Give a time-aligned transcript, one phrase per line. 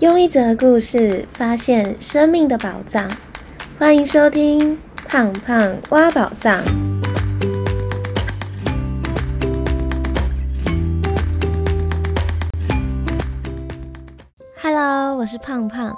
[0.00, 3.06] 用一则故事发现生命的宝藏，
[3.78, 4.74] 欢迎收听
[5.06, 6.58] 《胖胖挖宝藏》。
[14.62, 15.94] Hello，我是胖胖。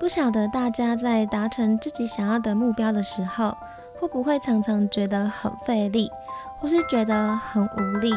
[0.00, 3.56] 不晓得大家在达成自己想要的目标的时候，
[4.00, 6.10] 会不会常常觉得很费力，
[6.58, 8.12] 或是觉得很无力？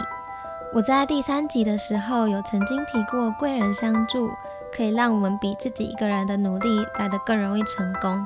[0.73, 4.31] 我在第三集的时候有曾经提过贵人相助。
[4.75, 8.25] 可以让我们比自己一个人的努力来得更容易成功。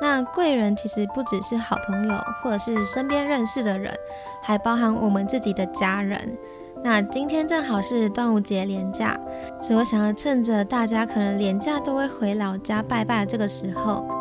[0.00, 3.94] 那贵人其实不只是好朋友，或者是身边认识的人，
[4.42, 6.36] 还包含我们自己的家人。
[6.84, 9.18] 那今天正好是端午节连假，
[9.60, 14.15] 所以我想要趁着大家可能连假都会回老家拜拜的这个时候。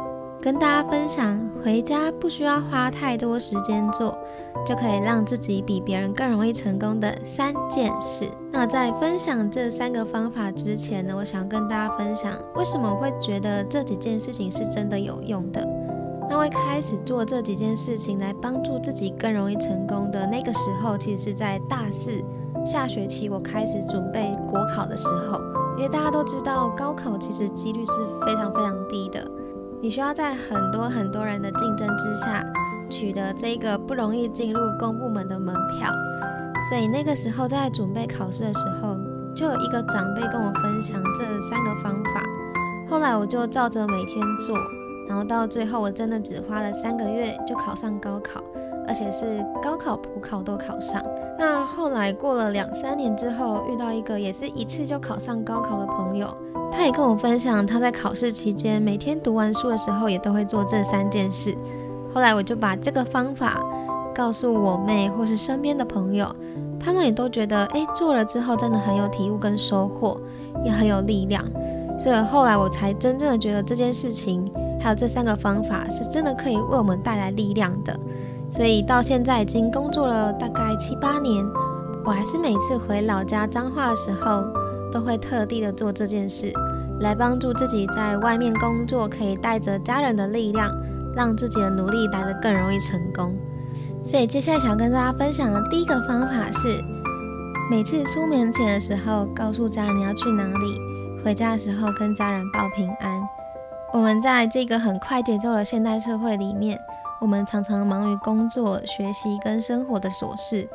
[0.45, 4.15] 跟大家分享，回家不需要花太多时间做，
[4.63, 8.29] 就可以让自己比别人更容易成功的三件事。
[8.51, 15.67] 那在分享这三个方法之前呢，我想要跟大家分享，为什么我会觉得这几件事情是真的有用的。
[16.29, 22.23] 那会开始做这几件事情来帮助自己更容易成功的那个时候，其实是在大四
[22.63, 25.41] 下学期，我开始准备国考的时候。
[25.75, 27.91] 因为大家都知道，高考其实几率是
[28.23, 29.27] 非常非常低的。
[29.85, 32.43] 你需要在很多很多人的竞争之下，
[32.89, 35.93] 取得这个不容易进入公部门的门票。
[36.67, 38.97] 所以那个时候在准备考试的时候，
[39.35, 42.23] 就有一个长辈跟我分享这三个方法。
[42.89, 44.57] 后来我就照着每天做，
[45.07, 48.43] 然后到最后我真的只花了三个月就考上高考，
[48.87, 51.03] 而且是高考普考都考上。
[51.37, 56.35] 那后来过了两三年之后，遇到一个也是一次就考上高考的朋友。
[56.71, 61.55] 他也跟我分享，他在考试期间每天读完书的时候，也都会做这三件事。
[62.13, 63.61] 后来我就把这个方法
[64.13, 66.33] 告诉我妹或是身边的朋友，
[66.79, 70.19] 他们也都觉得，哎，做了之后真的很有体悟跟收获，
[70.63, 71.45] 也很有力量。
[71.97, 77.97] 所以后来我才真正的觉得这件事情，还有这三个方法是真的可以为我们带来力量的。
[78.55, 81.43] 所以到现在已经工作了大概七八年，
[82.05, 84.43] 我还是每次回老家彰化的时候。
[84.93, 86.53] 都会特地的做这件事，
[87.01, 90.71] 来帮助自己在外面工作，可以带着家人的力量，
[91.13, 93.35] 让自己的努力来得更容易成功。
[94.05, 96.81] 所以接下来想跟大家分享的第一个方法是，
[97.69, 100.79] 每次出门前的时候，告诉家人你要去哪里，
[101.21, 103.21] 回家的时候跟家人报平安。
[103.91, 106.79] 我们在这个很快节奏的现代社会里面，
[107.19, 110.67] 我们常常忙于工作、学习跟生活的琐事，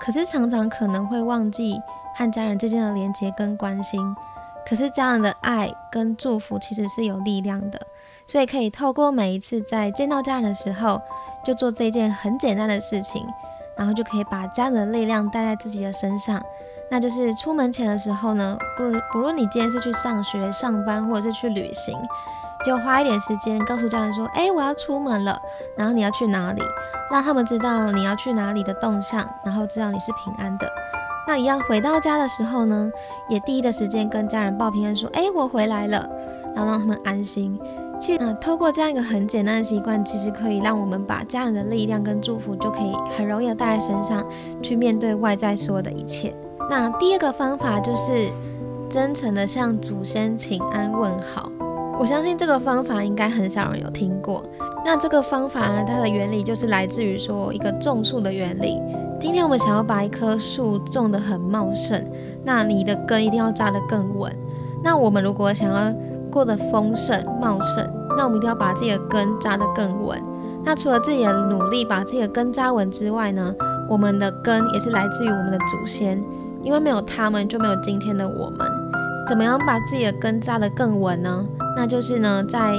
[0.00, 1.80] 可是常常可能会忘记。
[2.16, 4.16] 和家人之间的连接跟关心，
[4.68, 7.80] 可是家人的爱跟祝福其实是有力量的，
[8.26, 11.00] 所以可以透过每一次在见到家人的时候，
[11.44, 13.24] 就做这件很简单的事情，
[13.76, 16.42] 然后就可以把家人的力量带在自己的身上。
[16.90, 21.96] 那就是出门前的时候呢，不如不论你今天是去上学、上班，或者是去旅行，
[22.66, 25.40] 就花一点时间告诉家人说：“哎，我要出门了。”
[25.76, 26.62] 然后你要去哪里，
[27.10, 30.70] 让他们知道你要去哪里的动向，然后知道你是平安的。
[31.26, 32.90] 那一样回到家的时候呢，
[33.28, 36.08] 也第一的时间跟家人报平安，说：“哎，我回来了。”
[36.56, 37.58] 然后让他们安心。
[38.00, 44.24] 其实，透过这样一个很简单的习惯，其实可以让我们把家人的力量跟祝福，就可以很容易的带在身上，
[44.62, 46.34] 去面对外在所有的一切。
[46.70, 48.30] 那第二个方法就是
[48.88, 51.50] 真诚的向祖先请安问好。
[51.98, 54.44] 我相信这个方法应该很少人有听过。
[54.84, 58.80] 那这个方法呢，它的原理就是来自于说一个种树的原理。
[59.18, 62.00] 今天我们想要把一棵树种得很茂盛，
[62.44, 64.32] 那你的根一定要扎得更稳。
[64.80, 65.92] 那我们如果想要
[66.30, 67.84] 过得丰盛茂盛，
[68.16, 70.22] 那我们一定要把自己的根扎得更稳。
[70.64, 73.52] 那除了自己的努力把自己的根扎稳之外呢，
[73.88, 76.22] 我们的根也是来自于我们的祖先，
[76.62, 78.60] 因为没有他们就没有今天的我们。
[79.26, 81.44] 怎么样把自己的根扎得更稳呢？
[81.78, 82.74] 那就是呢，在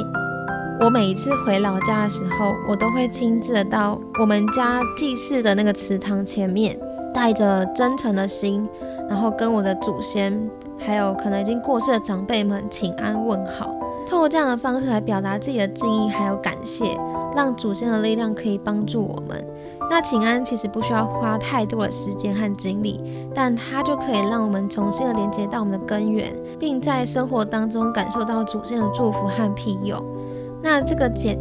[0.78, 6.78] 我每一次回老家的时候，我都会亲自到我们家祭祀的那个祠堂前面，
[7.14, 8.68] 带着真诚的心，
[9.08, 10.38] 然后跟我的祖先，
[10.78, 13.74] 还有可能已经过世的长辈们请安问好，
[14.06, 16.84] 透过这样的方式来表达自己的敬意还有感谢，
[17.34, 19.48] 让祖先的力量可以帮助我们。
[19.90, 23.02] 那请安其实不需要花太多的时间和精力，
[23.34, 30.02] 但它就可以让我们重新的连接到我们的根源，并在生活当中感受到祖先的祝福和庇佑。
[30.62, 31.40] 那这个简，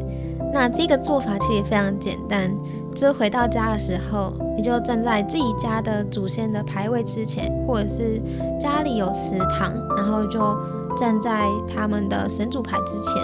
[0.53, 2.51] 那这个做法其实非常简单，
[2.95, 8.21] 就回到家的时候，你就站在自己家的祖先的牌位之前，或者是
[8.59, 10.57] 家里有祠堂，然后就
[10.97, 13.15] 站在他们的神主牌之前，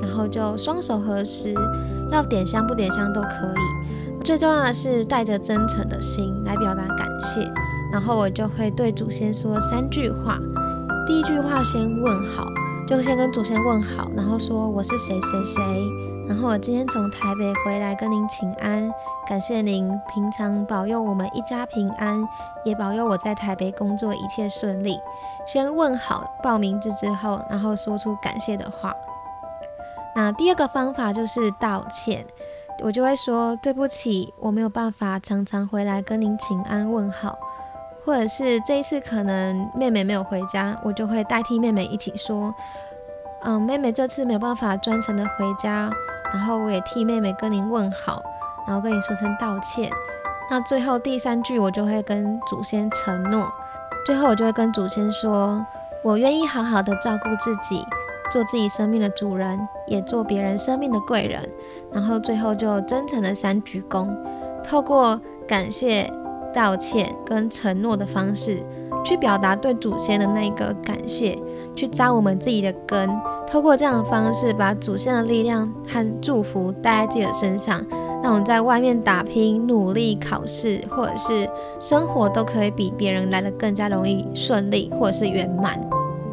[0.00, 1.52] 然后就双手合十，
[2.10, 3.83] 要点香不点香都可以。
[4.24, 7.46] 最重要的是带着真诚的心来表达感谢，
[7.92, 10.38] 然后我就会对祖先说三句话。
[11.06, 12.46] 第一句话先问好。
[12.86, 15.62] 就先跟祖先问好，然后说我是谁谁谁，
[16.28, 18.92] 然后我今天从台北回来跟您请安，
[19.26, 22.22] 感谢您平常保佑我们一家平安，
[22.62, 24.98] 也保佑我在台北工作一切顺利。
[25.46, 28.92] 先问好报名字之后，然后说出感谢的话。
[30.14, 32.26] 那第二个方法就是道歉，
[32.82, 37.38] 我就会说对不起，我没有办法常常回来跟您请安问好。
[38.04, 42.54] 或者是这一次可能妹妹没有回家，我就会代替妹妹一起说，
[43.44, 45.90] 嗯，妹妹这次没有办法专程的回家，
[46.30, 48.22] 然后我也替妹妹跟您问好，
[48.66, 49.90] 然后跟你说声道歉。
[50.50, 53.50] 那最后第三句我就会跟祖先承诺，
[54.04, 55.64] 最后我就会跟祖先说，
[56.02, 57.82] 我愿意好好的照顾自己，
[58.30, 61.40] 做自己生命的主人，也做别人生命的贵人。
[61.92, 64.08] 然后最后就真诚的三鞠躬，
[64.62, 66.10] 透过感谢。
[66.54, 68.62] 道歉跟承诺的方式，
[69.04, 71.36] 去表达对祖先的那个感谢，
[71.74, 73.10] 去扎我们自己的根。
[73.44, 77.84] 透过这样的方式，把祖先的力量和祝福带在自己的身上，
[78.22, 81.50] 让我们在外面打拼、努力考试，或者是
[81.80, 85.76] 生活，都可以比别人来的更加容易顺利，或者是圆满。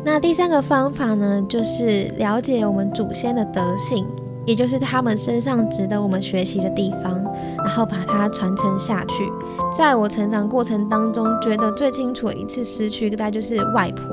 [0.04, 4.06] 那第三个方法呢，就是了解我们祖先的德性。
[4.44, 7.14] 也就是他们身上值得我们学习的地方，
[7.60, 9.32] 然后把它传承下去。
[9.78, 14.04] 在我成长过程当中，觉得最清楚的一次失去，大概就是外婆。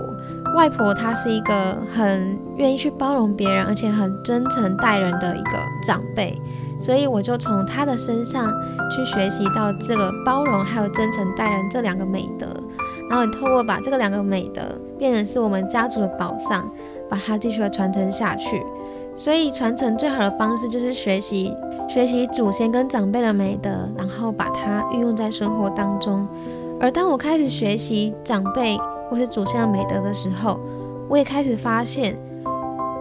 [0.55, 5.52] 外婆她是一个很愿意去包容别人，而且很真诚待人的一个
[5.82, 6.38] 长辈，
[6.79, 8.52] 所以我就从她的身上
[8.90, 12.46] 去学习到这个包容还有真诚待人这两个美德。
[13.08, 14.60] 然后你透过把这个两个美德
[14.99, 16.70] 变成是我们家族的宝藏，
[17.08, 18.62] 把它继续的传承下去。
[19.16, 21.52] 所以传承最好的方式就是学习
[21.88, 26.28] 学习祖先跟长辈的美德，然后把它运用在生活当中。
[26.78, 28.78] 而当我开始学习长辈
[29.11, 30.61] 或是祖先的美德的时候，
[31.08, 32.16] 我也开始发现，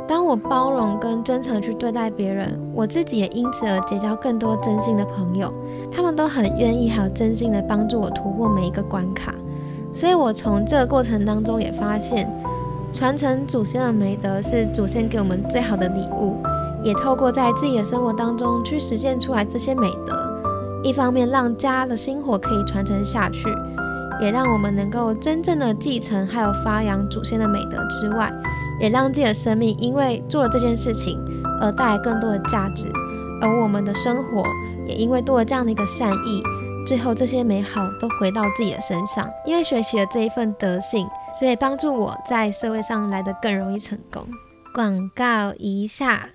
[0.08, 5.54] 当我包容跟真诚去对待别人，我自己也因此而结交更多真心的朋友，
[5.92, 9.36] 他们都很愿意还有真心的帮助我突破每一个关卡。
[9.98, 12.32] 所以我从这个过程当中也发现。
[12.94, 16.38] 传承祖先的美德是祖先给我们最好的礼物，
[16.82, 20.18] 也透过在自己的生活当中去实践出来这些美德，
[20.84, 23.50] 一方面让家的薪火可以传承下去，
[24.22, 28.32] 也让我们能够真正的继承还有发扬祖先的美德之外，
[28.80, 31.20] 也让自己的生命因为做了这件事情
[31.60, 32.88] 而带来更多的价值，
[33.42, 34.44] 而我们的生活
[34.88, 36.42] 也因为多了这样的一个善意。
[36.88, 41.06] 最后，这些美好都回到自己的身上，因为学习了这一份德性，
[41.38, 44.26] 所以帮助我在社会上来得更容易成功。
[44.74, 46.30] 广告一下，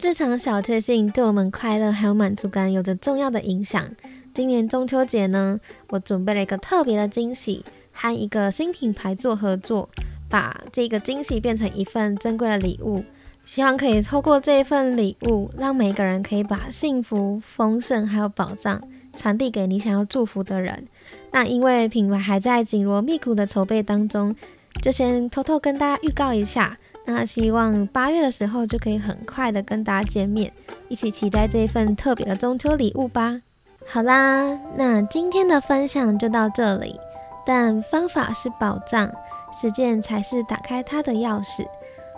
[0.00, 3.84] 日常小确幸对我们快乐还有满足感有着重要的影响。
[4.32, 5.58] 今年中秋节呢，
[5.88, 9.88] 我准备了一个特别的惊喜，和一个新品牌做合作，
[10.30, 13.02] 把这个惊喜变成一份珍贵的礼物，
[13.44, 18.80] 希望可以透过这一份礼物，让每个人可以把幸福、丰盛还有宝藏。
[19.16, 20.86] 传递给你想要祝福的人。
[21.32, 24.36] 那因为品牌还在紧锣密鼓的筹备当中，
[24.80, 26.78] 就先偷偷跟大家预告一下。
[27.06, 30.52] 那希望八月的时候就可以很快的跟大家见面，
[30.88, 33.40] 一起期待这一份特别的中秋礼物吧。
[33.86, 36.98] 好啦，那今天的分享就到这里。
[37.46, 39.08] 但方法是宝藏，
[39.52, 41.64] 实践才是打开它的钥匙。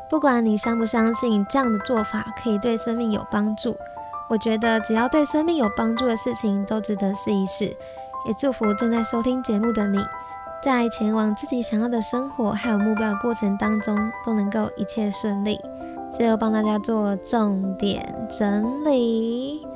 [0.08, 3.76] 不管你相不相信这样的做法可以对生命有帮助。
[4.28, 7.64] 我觉得只要对生命有帮助的事情都值得试一试，
[8.26, 9.98] 也祝福正在收听节目的你，
[10.62, 15.58] 在前往自己想要的生活还有目标的过程当中都能够一切顺利。
[16.12, 19.66] 最后帮大家做重点整理。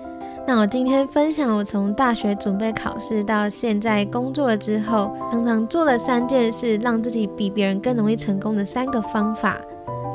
[0.47, 9.56] 那我今天分享我从大学准备考试到现在工作了之后，常常做了三件事，让自己比别人更容易成功的三个方法。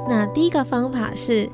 [0.07, 1.49] 那第一个方法是。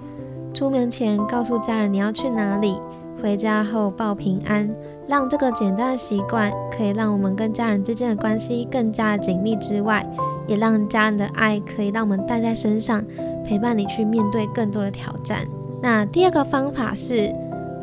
[0.53, 2.79] 出门前告诉家人你要去哪里，
[3.21, 4.69] 回家后报平安，
[5.07, 10.07] 让这个简单的习惯可以让我们跟家人之间的关系更加紧密之外，
[10.45, 13.03] 也让家人的爱可以让我们带在身上，
[13.43, 15.39] 陪伴你去面对更多的挑战。
[15.81, 17.33] 那第二个方法是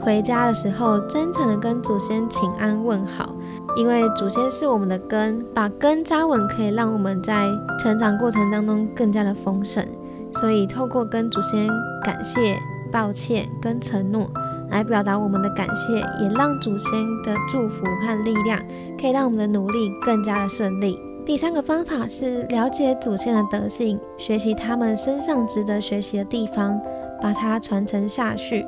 [0.00, 3.34] 回家的时候真诚的跟祖先请安问好，
[3.74, 7.46] 因为祖先是我们的根，把根扎稳可以让我们在
[7.80, 9.84] 成长过程当中更加的丰盛。
[10.32, 11.68] 所以，透过跟祖先
[12.04, 12.56] 感谢、
[12.90, 14.30] 抱歉跟承诺
[14.70, 18.58] 来表达我们的感谢，也让祖先的祝福和力量
[19.00, 20.98] 可以让我们的努力更加的顺利。
[21.26, 26.80] 第三个方法是了解祖先的德性，学习他们身上值得学习的地方，
[27.20, 28.66] 把它传承下去，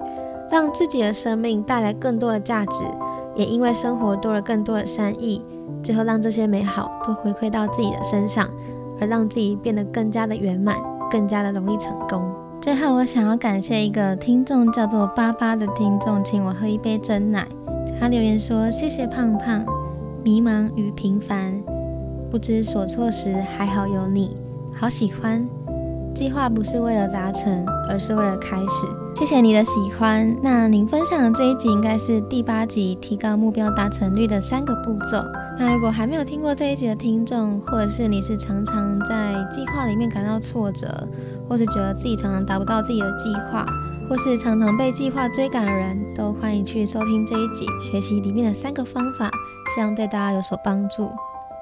[0.51, 2.85] 让自己的生命带来更多的价值，
[3.35, 5.43] 也因为生活多了更多的善意，
[5.83, 8.49] 最后让这些美好都回馈到自己的身上，
[9.01, 10.77] 而让自己变得更加的圆满。
[11.13, 12.23] 更加的容易成功。
[12.59, 17.47] 最后，我想要感谢一个听众，叫做巴巴的听众，请我喝一杯真奶。
[18.01, 19.63] 他留言说：“谢谢胖胖，
[20.25, 21.63] 迷茫与平凡，
[22.31, 24.37] 不知所措时，还好有你，
[24.75, 25.47] 好喜欢。
[26.15, 28.87] 计划不是为了达成，而是为了开始。
[29.15, 30.35] 谢谢你的喜欢。
[30.43, 35.19] 那您分享的这一集应该是第八集，提高目标达成率的三个步骤。
[35.59, 41.07] 那如果还没有听过这一集的听众，或者是你是常常在计划里面感到挫折，
[41.49, 43.65] 或是觉得自己常常达不到自己的计划，
[44.09, 49.31] 或是常常被计划追赶的人，都欢迎去收听这一集，学习里面的三个方法，
[49.75, 51.11] 希望对大家有所帮助。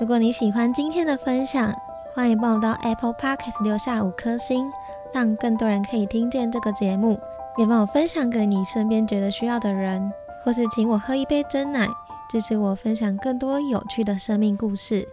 [0.01, 1.71] 如果你喜欢今天的分享，
[2.15, 4.71] 欢迎帮我到 Apple Podcast 留下五颗星，
[5.13, 7.21] 让更多人可以听见这个节目，
[7.59, 10.11] 也帮我分享给你身边觉得需要的人，
[10.43, 11.87] 或是请我喝一杯真奶，
[12.31, 15.07] 支持我分享更多有趣的生命故事。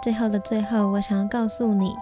[0.00, 1.92] 最后的最后，我想要告诉你。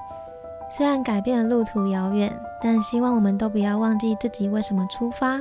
[0.70, 5.40] 虽然改变的路途遥远，但希望我们都不要忘记自己为什么出发。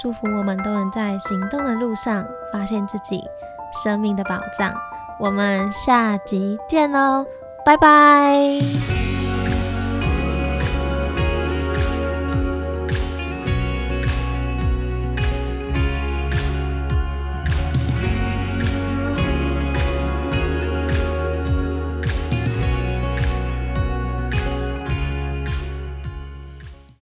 [0.00, 3.22] 祝福我们都能在行动的路上发现自己
[3.72, 4.74] 生命的宝藏。
[5.18, 7.24] 我们下集见喽，
[7.64, 8.97] 拜拜。